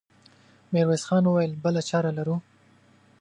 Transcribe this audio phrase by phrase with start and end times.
[0.73, 2.35] ميرويس خان وويل: بله چاره لرو؟